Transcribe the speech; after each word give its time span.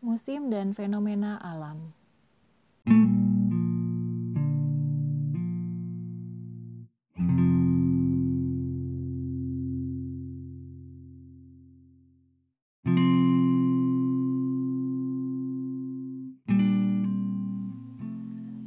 Musim 0.00 0.48
dan 0.48 0.72
fenomena 0.72 1.36
alam. 1.44 1.92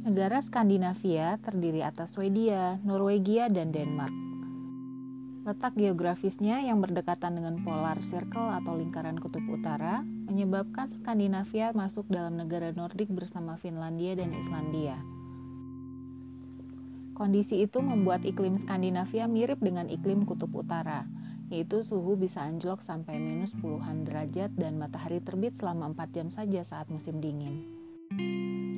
Negara 0.06 0.38
Skandinavia 0.38 1.42
terdiri 1.42 1.82
atas 1.82 2.14
Swedia, 2.14 2.78
Norwegia, 2.86 3.50
dan 3.50 3.74
Denmark. 3.74 4.33
Letak 5.44 5.76
geografisnya 5.76 6.64
yang 6.64 6.80
berdekatan 6.80 7.36
dengan 7.36 7.60
polar 7.60 8.00
circle 8.00 8.48
atau 8.48 8.80
lingkaran 8.80 9.20
kutub 9.20 9.44
utara 9.52 10.00
menyebabkan 10.00 10.88
Skandinavia 10.88 11.68
masuk 11.76 12.08
dalam 12.08 12.40
negara 12.40 12.72
Nordik 12.72 13.12
bersama 13.12 13.60
Finlandia 13.60 14.16
dan 14.16 14.32
Islandia. 14.32 14.96
Kondisi 17.12 17.60
itu 17.60 17.84
membuat 17.84 18.24
iklim 18.24 18.56
Skandinavia 18.56 19.28
mirip 19.28 19.60
dengan 19.60 19.92
iklim 19.92 20.24
kutub 20.24 20.48
utara, 20.56 21.04
yaitu 21.52 21.84
suhu 21.84 22.16
bisa 22.16 22.40
anjlok 22.40 22.80
sampai 22.80 23.20
minus 23.20 23.52
puluhan 23.60 24.08
derajat 24.08 24.48
dan 24.56 24.80
matahari 24.80 25.20
terbit 25.20 25.60
selama 25.60 25.92
4 25.92 26.16
jam 26.16 26.28
saja 26.32 26.64
saat 26.64 26.88
musim 26.88 27.20
dingin. 27.20 27.68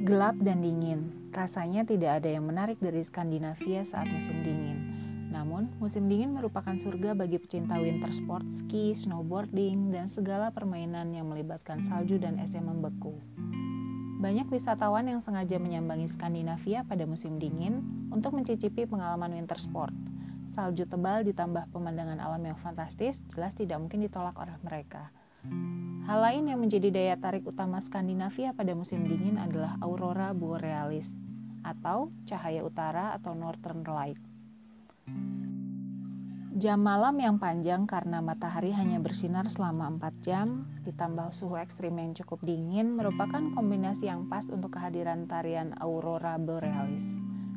Gelap 0.02 0.35
dan 0.43 0.66
dingin, 0.66 1.30
rasanya 1.30 1.87
tidak 1.87 2.19
ada 2.19 2.29
yang 2.35 2.43
menarik 2.43 2.83
dari 2.83 3.07
Skandinavia 3.07 3.87
saat 3.87 4.10
musim 4.10 4.43
dingin 4.43 4.96
namun, 5.30 5.71
musim 5.83 6.07
dingin 6.07 6.35
merupakan 6.35 6.75
surga 6.79 7.19
bagi 7.19 7.37
pecinta 7.43 7.77
winter 7.77 8.11
sport, 8.15 8.47
ski, 8.55 8.95
snowboarding, 8.95 9.91
dan 9.91 10.09
segala 10.09 10.55
permainan 10.55 11.11
yang 11.11 11.27
melibatkan 11.29 11.83
salju 11.87 12.16
dan 12.16 12.39
es 12.39 12.55
yang 12.55 12.71
membeku. 12.71 13.19
Banyak 14.16 14.49
wisatawan 14.49 15.12
yang 15.12 15.21
sengaja 15.21 15.60
menyambangi 15.60 16.09
Skandinavia 16.09 16.88
pada 16.88 17.04
musim 17.04 17.37
dingin 17.37 17.85
untuk 18.09 18.32
mencicipi 18.32 18.88
pengalaman 18.88 19.37
winter 19.37 19.60
sport. 19.60 19.93
Salju 20.57 20.88
tebal 20.88 21.21
ditambah 21.29 21.69
pemandangan 21.69 22.16
alam 22.16 22.41
yang 22.41 22.57
fantastis 22.57 23.21
jelas 23.37 23.52
tidak 23.52 23.77
mungkin 23.77 24.01
ditolak 24.09 24.32
oleh 24.41 24.57
mereka. 24.65 25.13
Hal 26.09 26.23
lain 26.23 26.49
yang 26.49 26.65
menjadi 26.65 26.88
daya 26.88 27.15
tarik 27.21 27.45
utama 27.45 27.77
Skandinavia 27.82 28.57
pada 28.57 28.73
musim 28.73 29.04
dingin 29.04 29.37
adalah 29.37 29.77
aurora 29.85 30.32
borealis 30.32 31.13
atau 31.66 32.15
cahaya 32.24 32.63
utara 32.63 33.13
atau 33.19 33.35
northern 33.35 33.85
light. 33.85 34.26
Jam 36.57 36.80
malam 36.80 37.21
yang 37.21 37.37
panjang 37.37 37.85
karena 37.85 38.24
matahari 38.24 38.73
hanya 38.73 38.96
bersinar 38.96 39.45
selama 39.52 39.93
4 40.01 40.24
jam, 40.24 40.65
ditambah 40.88 41.37
suhu 41.37 41.60
ekstrim 41.60 42.01
yang 42.01 42.16
cukup 42.16 42.40
dingin, 42.40 42.96
merupakan 42.96 43.45
kombinasi 43.52 44.09
yang 44.09 44.24
pas 44.32 44.48
untuk 44.48 44.73
kehadiran 44.73 45.29
tarian 45.29 45.76
aurora 45.76 46.40
borealis. 46.40 47.04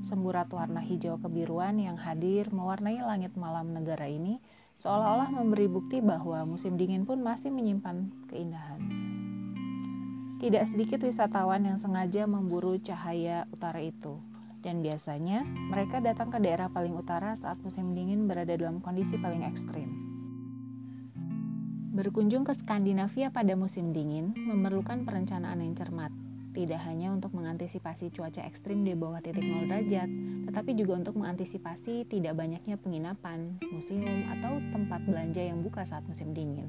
Semburat 0.04 0.52
warna 0.52 0.84
hijau 0.84 1.16
kebiruan 1.16 1.80
yang 1.80 1.96
hadir 1.96 2.52
mewarnai 2.52 3.00
langit 3.00 3.40
malam 3.40 3.72
negara 3.72 4.04
ini, 4.04 4.44
seolah-olah 4.76 5.32
memberi 5.32 5.72
bukti 5.72 6.04
bahwa 6.04 6.44
musim 6.44 6.76
dingin 6.76 7.08
pun 7.08 7.24
masih 7.24 7.56
menyimpan 7.56 8.12
keindahan. 8.28 8.84
Tidak 10.44 10.76
sedikit 10.76 11.08
wisatawan 11.08 11.64
yang 11.64 11.80
sengaja 11.80 12.28
memburu 12.28 12.76
cahaya 12.84 13.48
utara 13.56 13.80
itu, 13.80 14.20
dan 14.60 14.84
biasanya 14.84 15.44
mereka 15.44 16.04
datang 16.04 16.32
ke 16.32 16.40
daerah 16.40 16.68
paling 16.68 16.96
utara 16.96 17.36
saat 17.36 17.60
musim 17.64 17.96
dingin 17.96 18.28
berada 18.28 18.56
dalam 18.56 18.84
kondisi 18.84 19.16
paling 19.16 19.44
ekstrim. 19.48 19.88
Berkunjung 21.90 22.48
ke 22.48 22.56
Skandinavia 22.56 23.28
pada 23.34 23.60
musim 23.60 23.92
dingin 23.92 24.32
memerlukan 24.38 25.04
perencanaan 25.04 25.60
yang 25.60 25.76
cermat, 25.76 26.14
tidak 26.56 26.80
hanya 26.88 27.12
untuk 27.12 27.36
mengantisipasi 27.36 28.10
cuaca 28.10 28.42
ekstrim 28.46 28.88
di 28.88 28.96
bawah 28.96 29.20
titik 29.20 29.44
0 29.44 29.68
derajat, 29.68 30.10
tetapi 30.48 30.74
juga 30.80 30.98
untuk 31.02 31.20
mengantisipasi 31.20 32.08
tidak 32.08 32.34
banyaknya 32.40 32.80
penginapan, 32.80 33.60
museum, 33.70 34.26
atau 34.38 34.64
tempat 34.74 35.04
belanja 35.06 35.44
yang 35.44 35.62
buka 35.62 35.86
saat 35.86 36.02
musim 36.08 36.34
dingin. 36.34 36.68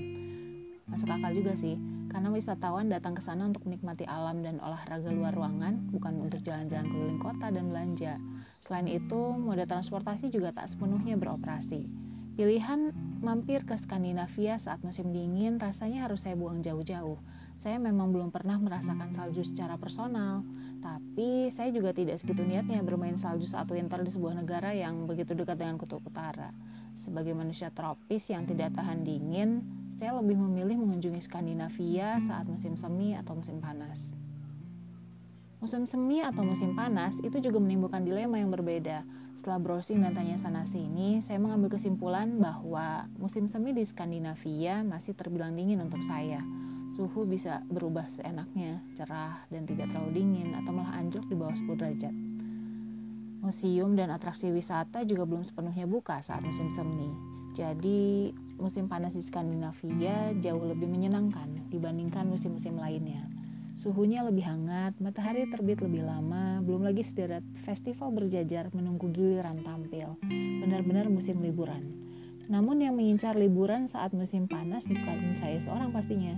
Masuk 0.91 1.09
akal 1.09 1.31
juga 1.31 1.55
sih, 1.55 1.79
karena 2.11 2.29
wisatawan 2.35 2.91
datang 2.91 3.15
ke 3.15 3.23
sana 3.23 3.47
untuk 3.47 3.63
menikmati 3.65 4.03
alam 4.05 4.43
dan 4.43 4.59
olahraga 4.59 5.09
luar 5.15 5.31
ruangan, 5.31 5.89
bukan 5.95 6.27
untuk 6.27 6.43
jalan-jalan 6.43 6.91
keliling 6.91 7.23
kota 7.23 7.49
dan 7.55 7.71
belanja. 7.71 8.19
Selain 8.67 8.91
itu, 8.91 9.39
moda 9.39 9.65
transportasi 9.65 10.29
juga 10.35 10.51
tak 10.51 10.75
sepenuhnya 10.75 11.15
beroperasi. 11.15 11.87
Pilihan 12.35 12.91
mampir 13.23 13.63
ke 13.69 13.77
Skandinavia 13.79 14.59
saat 14.59 14.81
musim 14.83 15.15
dingin 15.15 15.61
rasanya 15.63 16.09
harus 16.09 16.27
saya 16.27 16.35
buang 16.35 16.65
jauh-jauh. 16.65 17.21
Saya 17.61 17.77
memang 17.77 18.11
belum 18.11 18.33
pernah 18.33 18.57
merasakan 18.57 19.13
salju 19.13 19.45
secara 19.45 19.77
personal, 19.77 20.41
tapi 20.81 21.53
saya 21.53 21.69
juga 21.69 21.93
tidak 21.93 22.17
segitu 22.17 22.41
niatnya 22.41 22.81
bermain 22.81 23.21
salju 23.21 23.45
saat 23.45 23.69
winter 23.69 24.01
di 24.01 24.09
sebuah 24.09 24.41
negara 24.41 24.73
yang 24.73 25.05
begitu 25.05 25.37
dekat 25.37 25.61
dengan 25.61 25.77
kutub 25.77 26.01
utara. 26.01 26.51
Sebagai 26.97 27.37
manusia 27.37 27.69
tropis 27.69 28.33
yang 28.33 28.49
tidak 28.49 28.73
tahan 28.73 29.05
dingin, 29.05 29.80
saya 30.01 30.17
lebih 30.17 30.41
memilih 30.41 30.81
mengunjungi 30.81 31.21
Skandinavia 31.21 32.25
saat 32.25 32.49
musim 32.49 32.73
semi 32.73 33.13
atau 33.13 33.37
musim 33.37 33.61
panas. 33.61 34.01
Musim 35.61 35.85
semi 35.85 36.25
atau 36.25 36.41
musim 36.41 36.73
panas 36.73 37.21
itu 37.21 37.37
juga 37.37 37.61
menimbulkan 37.61 38.01
dilema 38.09 38.41
yang 38.41 38.49
berbeda. 38.49 39.05
Setelah 39.37 39.61
browsing 39.61 40.01
dan 40.01 40.17
tanya 40.17 40.41
sana 40.41 40.65
sini, 40.65 41.21
saya 41.21 41.37
mengambil 41.37 41.77
kesimpulan 41.77 42.33
bahwa 42.41 43.13
musim 43.21 43.45
semi 43.45 43.77
di 43.77 43.85
Skandinavia 43.85 44.81
masih 44.89 45.13
terbilang 45.13 45.53
dingin 45.53 45.85
untuk 45.85 46.01
saya. 46.09 46.41
Suhu 46.97 47.29
bisa 47.29 47.61
berubah 47.69 48.09
seenaknya, 48.09 48.81
cerah 48.97 49.45
dan 49.53 49.69
tidak 49.69 49.93
terlalu 49.93 50.17
dingin 50.17 50.57
atau 50.57 50.73
malah 50.73 50.97
anjlok 50.97 51.29
di 51.29 51.37
bawah 51.37 51.53
10 51.53 51.77
derajat. 51.77 52.15
Museum 53.45 53.93
dan 54.01 54.09
atraksi 54.17 54.49
wisata 54.49 55.05
juga 55.05 55.29
belum 55.29 55.45
sepenuhnya 55.45 55.85
buka 55.85 56.25
saat 56.25 56.41
musim 56.41 56.73
semi. 56.73 57.13
Jadi, 57.53 58.33
musim 58.61 58.87
panas 58.87 59.17
di 59.17 59.25
Skandinavia 59.25 60.37
jauh 60.39 60.65
lebih 60.69 60.87
menyenangkan 60.87 61.73
dibandingkan 61.73 62.29
musim-musim 62.29 62.77
lainnya. 62.77 63.27
Suhunya 63.81 64.21
lebih 64.21 64.45
hangat, 64.45 64.93
matahari 65.01 65.49
terbit 65.49 65.81
lebih 65.81 66.05
lama, 66.05 66.61
belum 66.61 66.85
lagi 66.85 67.01
sederet 67.01 67.41
festival 67.65 68.13
berjajar 68.13 68.69
menunggu 68.77 69.09
giliran 69.09 69.65
tampil. 69.65 70.21
Benar-benar 70.61 71.09
musim 71.09 71.41
liburan. 71.41 71.89
Namun 72.53 72.85
yang 72.85 73.01
mengincar 73.01 73.41
liburan 73.41 73.89
saat 73.89 74.13
musim 74.13 74.45
panas 74.45 74.85
bukan 74.85 75.33
saya 75.41 75.57
seorang 75.65 75.97
pastinya. 75.97 76.37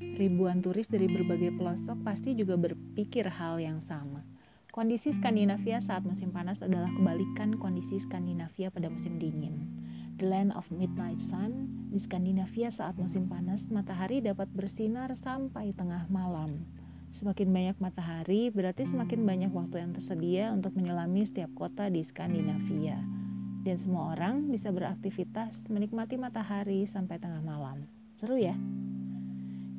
Ribuan 0.00 0.64
turis 0.64 0.88
dari 0.88 1.12
berbagai 1.12 1.52
pelosok 1.60 2.00
pasti 2.00 2.32
juga 2.32 2.56
berpikir 2.56 3.28
hal 3.28 3.60
yang 3.60 3.84
sama. 3.84 4.24
Kondisi 4.72 5.12
Skandinavia 5.12 5.84
saat 5.84 6.08
musim 6.08 6.32
panas 6.32 6.64
adalah 6.64 6.88
kebalikan 6.94 7.60
kondisi 7.60 8.00
Skandinavia 8.00 8.72
pada 8.72 8.88
musim 8.88 9.20
dingin. 9.20 9.83
The 10.14 10.30
Land 10.30 10.54
of 10.54 10.70
Midnight 10.70 11.18
Sun, 11.18 11.66
di 11.90 11.98
Skandinavia 11.98 12.70
saat 12.70 12.94
musim 12.94 13.26
panas, 13.26 13.66
matahari 13.66 14.22
dapat 14.22 14.46
bersinar 14.54 15.10
sampai 15.18 15.74
tengah 15.74 16.06
malam. 16.06 16.62
Semakin 17.10 17.50
banyak 17.50 17.76
matahari, 17.82 18.46
berarti 18.54 18.86
semakin 18.86 19.26
banyak 19.26 19.50
waktu 19.50 19.82
yang 19.82 19.90
tersedia 19.90 20.54
untuk 20.54 20.78
menyelami 20.78 21.26
setiap 21.26 21.50
kota 21.58 21.90
di 21.90 21.98
Skandinavia. 22.06 22.94
Dan 23.66 23.74
semua 23.74 24.14
orang 24.14 24.54
bisa 24.54 24.70
beraktivitas 24.70 25.66
menikmati 25.66 26.14
matahari 26.14 26.86
sampai 26.86 27.18
tengah 27.18 27.42
malam. 27.42 27.82
Seru 28.14 28.38
ya? 28.38 28.54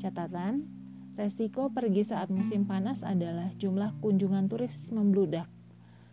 Catatan, 0.04 0.68
resiko 1.16 1.72
pergi 1.72 2.04
saat 2.04 2.28
musim 2.28 2.68
panas 2.68 3.08
adalah 3.08 3.56
jumlah 3.56 3.96
kunjungan 4.04 4.52
turis 4.52 4.92
membludak. 4.92 5.48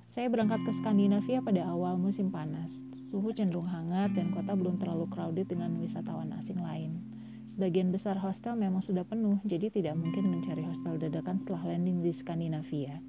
Saya 0.07 0.31
berangkat 0.31 0.63
ke 0.63 0.79
Skandinavia 0.79 1.43
pada 1.43 1.67
awal 1.67 1.99
musim 1.99 2.31
panas. 2.31 3.02
Suhu 3.13 3.29
cenderung 3.37 3.69
hangat 3.69 4.17
dan 4.17 4.33
kota 4.33 4.57
belum 4.57 4.81
terlalu 4.81 5.05
crowded 5.13 5.45
dengan 5.45 5.77
wisatawan 5.77 6.33
asing 6.41 6.57
lain. 6.65 6.97
Sebagian 7.45 7.93
besar 7.93 8.17
hostel 8.17 8.57
memang 8.57 8.81
sudah 8.81 9.05
penuh, 9.05 9.37
jadi 9.45 9.69
tidak 9.69 10.01
mungkin 10.01 10.33
mencari 10.33 10.65
hostel 10.65 10.97
dadakan 10.97 11.37
setelah 11.37 11.77
landing 11.77 12.01
di 12.01 12.09
Skandinavia. 12.09 13.05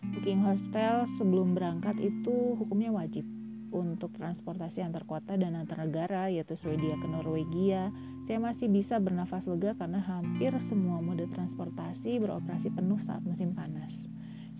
Booking 0.00 0.40
hostel 0.40 1.04
sebelum 1.20 1.52
berangkat 1.52 2.00
itu 2.00 2.56
hukumnya 2.56 2.88
wajib 2.96 3.28
untuk 3.76 4.16
transportasi 4.16 4.80
antar 4.80 5.04
kota 5.04 5.36
dan 5.36 5.52
antar 5.52 5.84
negara 5.84 6.32
yaitu 6.32 6.56
Swedia 6.56 6.96
ke 6.96 7.04
Norwegia. 7.04 7.92
Saya 8.24 8.40
masih 8.40 8.72
bisa 8.72 8.96
bernafas 8.96 9.44
lega 9.44 9.76
karena 9.76 10.00
hampir 10.00 10.56
semua 10.64 11.04
mode 11.04 11.28
transportasi 11.28 12.16
beroperasi 12.24 12.72
penuh 12.72 12.96
saat 13.04 13.20
musim 13.20 13.52
panas. 13.52 14.08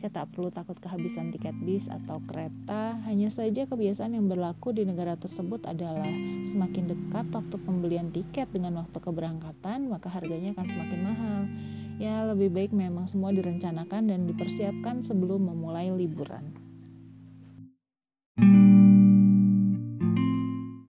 Saya 0.06 0.22
tak 0.22 0.38
perlu 0.38 0.54
takut 0.54 0.78
kehabisan 0.78 1.34
tiket 1.34 1.58
bis 1.66 1.90
atau 1.90 2.22
kereta, 2.30 2.94
hanya 3.10 3.26
saja 3.26 3.66
kebiasaan 3.66 4.14
yang 4.14 4.30
berlaku 4.30 4.70
di 4.70 4.86
negara 4.86 5.18
tersebut 5.18 5.66
adalah 5.66 6.06
semakin 6.46 6.94
dekat 6.94 7.26
waktu 7.34 7.58
pembelian 7.66 8.14
tiket 8.14 8.46
dengan 8.54 8.86
waktu 8.86 9.02
keberangkatan, 9.02 9.90
maka 9.90 10.06
harganya 10.06 10.54
akan 10.54 10.66
semakin 10.70 11.00
mahal. 11.02 11.40
Ya, 11.98 12.22
lebih 12.22 12.54
baik 12.54 12.70
memang 12.70 13.10
semua 13.10 13.34
direncanakan 13.34 14.06
dan 14.06 14.30
dipersiapkan 14.30 15.02
sebelum 15.02 15.50
memulai 15.50 15.90
liburan. 15.90 16.54